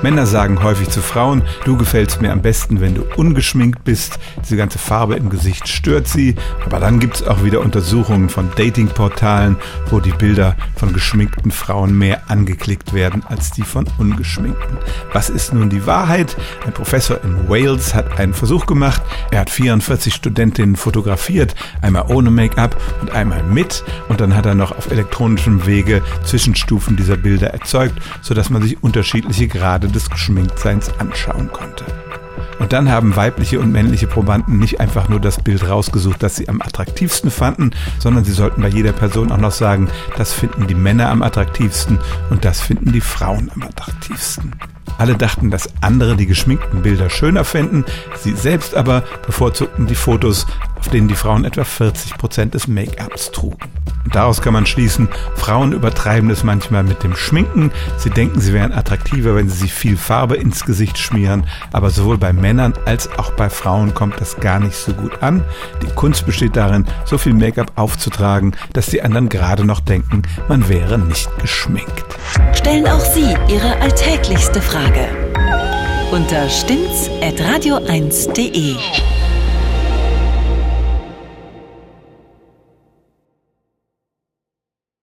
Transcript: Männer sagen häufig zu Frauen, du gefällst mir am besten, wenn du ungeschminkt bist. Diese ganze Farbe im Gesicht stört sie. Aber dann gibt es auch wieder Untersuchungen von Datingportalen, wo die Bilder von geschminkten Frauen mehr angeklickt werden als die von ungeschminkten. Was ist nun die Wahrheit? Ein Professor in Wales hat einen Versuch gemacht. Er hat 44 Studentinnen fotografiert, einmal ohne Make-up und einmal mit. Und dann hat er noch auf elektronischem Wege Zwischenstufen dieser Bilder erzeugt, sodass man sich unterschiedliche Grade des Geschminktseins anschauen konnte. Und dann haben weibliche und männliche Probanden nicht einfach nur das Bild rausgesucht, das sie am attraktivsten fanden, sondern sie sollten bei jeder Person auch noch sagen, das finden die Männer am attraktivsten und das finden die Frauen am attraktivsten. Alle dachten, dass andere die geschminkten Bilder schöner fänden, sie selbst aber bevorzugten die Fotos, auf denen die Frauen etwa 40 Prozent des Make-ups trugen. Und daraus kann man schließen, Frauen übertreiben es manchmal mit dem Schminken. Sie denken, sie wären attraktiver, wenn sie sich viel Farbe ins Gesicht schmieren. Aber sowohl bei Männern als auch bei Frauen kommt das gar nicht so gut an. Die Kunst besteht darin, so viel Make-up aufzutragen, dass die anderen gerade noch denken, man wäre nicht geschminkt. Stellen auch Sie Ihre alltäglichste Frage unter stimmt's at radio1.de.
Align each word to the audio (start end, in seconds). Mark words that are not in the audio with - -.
Männer 0.00 0.26
sagen 0.26 0.62
häufig 0.62 0.90
zu 0.90 1.02
Frauen, 1.02 1.42
du 1.64 1.76
gefällst 1.76 2.22
mir 2.22 2.30
am 2.30 2.40
besten, 2.40 2.80
wenn 2.80 2.94
du 2.94 3.02
ungeschminkt 3.16 3.82
bist. 3.82 4.20
Diese 4.44 4.56
ganze 4.56 4.78
Farbe 4.78 5.16
im 5.16 5.28
Gesicht 5.28 5.66
stört 5.66 6.06
sie. 6.06 6.36
Aber 6.64 6.78
dann 6.78 7.00
gibt 7.00 7.16
es 7.16 7.26
auch 7.26 7.42
wieder 7.42 7.60
Untersuchungen 7.60 8.28
von 8.28 8.48
Datingportalen, 8.54 9.56
wo 9.90 9.98
die 9.98 10.12
Bilder 10.12 10.54
von 10.76 10.92
geschminkten 10.92 11.50
Frauen 11.50 11.98
mehr 11.98 12.30
angeklickt 12.30 12.94
werden 12.94 13.24
als 13.26 13.50
die 13.50 13.62
von 13.62 13.86
ungeschminkten. 13.98 14.78
Was 15.12 15.30
ist 15.30 15.52
nun 15.52 15.68
die 15.68 15.84
Wahrheit? 15.84 16.36
Ein 16.64 16.72
Professor 16.72 17.18
in 17.24 17.48
Wales 17.48 17.92
hat 17.92 18.20
einen 18.20 18.34
Versuch 18.34 18.66
gemacht. 18.66 19.02
Er 19.32 19.40
hat 19.40 19.50
44 19.50 20.14
Studentinnen 20.14 20.76
fotografiert, 20.76 21.56
einmal 21.82 22.04
ohne 22.06 22.30
Make-up 22.30 22.80
und 23.00 23.10
einmal 23.10 23.42
mit. 23.42 23.82
Und 24.08 24.20
dann 24.20 24.36
hat 24.36 24.46
er 24.46 24.54
noch 24.54 24.70
auf 24.70 24.92
elektronischem 24.92 25.66
Wege 25.66 26.02
Zwischenstufen 26.22 26.96
dieser 26.96 27.16
Bilder 27.16 27.48
erzeugt, 27.48 28.00
sodass 28.22 28.48
man 28.48 28.62
sich 28.62 28.80
unterschiedliche 28.80 29.48
Grade 29.48 29.87
des 29.92 30.10
Geschminktseins 30.10 30.90
anschauen 30.98 31.50
konnte. 31.52 31.84
Und 32.58 32.72
dann 32.72 32.90
haben 32.90 33.14
weibliche 33.16 33.60
und 33.60 33.70
männliche 33.70 34.06
Probanden 34.06 34.58
nicht 34.58 34.80
einfach 34.80 35.08
nur 35.08 35.20
das 35.20 35.42
Bild 35.42 35.68
rausgesucht, 35.68 36.22
das 36.22 36.36
sie 36.36 36.48
am 36.48 36.60
attraktivsten 36.60 37.30
fanden, 37.30 37.70
sondern 37.98 38.24
sie 38.24 38.32
sollten 38.32 38.62
bei 38.62 38.68
jeder 38.68 38.92
Person 38.92 39.30
auch 39.30 39.38
noch 39.38 39.52
sagen, 39.52 39.88
das 40.16 40.32
finden 40.32 40.66
die 40.66 40.74
Männer 40.74 41.08
am 41.10 41.22
attraktivsten 41.22 41.98
und 42.30 42.44
das 42.44 42.60
finden 42.60 42.92
die 42.92 43.00
Frauen 43.00 43.50
am 43.54 43.62
attraktivsten. 43.62 44.54
Alle 44.98 45.16
dachten, 45.16 45.50
dass 45.50 45.68
andere 45.80 46.16
die 46.16 46.26
geschminkten 46.26 46.82
Bilder 46.82 47.08
schöner 47.08 47.44
fänden, 47.44 47.84
sie 48.16 48.32
selbst 48.32 48.74
aber 48.74 49.04
bevorzugten 49.24 49.86
die 49.86 49.94
Fotos, 49.94 50.46
auf 50.76 50.88
denen 50.88 51.06
die 51.06 51.14
Frauen 51.14 51.44
etwa 51.44 51.62
40 51.62 52.18
Prozent 52.18 52.54
des 52.54 52.66
Make-ups 52.66 53.30
trugen. 53.30 53.68
Und 54.08 54.14
daraus 54.14 54.40
kann 54.40 54.54
man 54.54 54.64
schließen, 54.64 55.06
Frauen 55.34 55.74
übertreiben 55.74 56.30
es 56.30 56.42
manchmal 56.42 56.82
mit 56.82 57.02
dem 57.02 57.14
Schminken. 57.14 57.70
Sie 57.98 58.08
denken, 58.08 58.40
sie 58.40 58.54
wären 58.54 58.72
attraktiver, 58.72 59.36
wenn 59.36 59.50
sie 59.50 59.58
sich 59.58 59.74
viel 59.74 59.98
Farbe 59.98 60.36
ins 60.36 60.64
Gesicht 60.64 60.96
schmieren. 60.96 61.46
Aber 61.74 61.90
sowohl 61.90 62.16
bei 62.16 62.32
Männern 62.32 62.72
als 62.86 63.10
auch 63.18 63.32
bei 63.32 63.50
Frauen 63.50 63.92
kommt 63.92 64.18
das 64.18 64.40
gar 64.40 64.60
nicht 64.60 64.76
so 64.76 64.94
gut 64.94 65.22
an. 65.22 65.44
Die 65.82 65.94
Kunst 65.94 66.24
besteht 66.24 66.56
darin, 66.56 66.86
so 67.04 67.18
viel 67.18 67.34
Make-up 67.34 67.72
aufzutragen, 67.74 68.56
dass 68.72 68.86
die 68.86 69.02
anderen 69.02 69.28
gerade 69.28 69.66
noch 69.66 69.80
denken, 69.80 70.22
man 70.48 70.70
wäre 70.70 70.98
nicht 70.98 71.28
geschminkt. 71.40 72.16
Stellen 72.54 72.86
auch 72.86 73.00
Sie 73.00 73.36
Ihre 73.48 73.76
alltäglichste 73.82 74.62
Frage 74.62 75.06
unter 76.10 76.48
stimmt's 76.48 77.10
at 77.20 77.34
radio1.de. 77.38 78.76